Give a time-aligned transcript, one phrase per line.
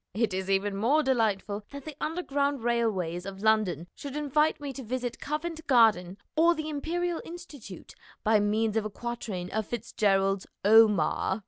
[0.15, 4.81] It is even more delightful that the Underground Railways of London should invite me to
[4.81, 7.93] visit Covent Garden or the Imperial Institute
[8.23, 11.39] by means of a quatrain of FitzGerald's "Omar."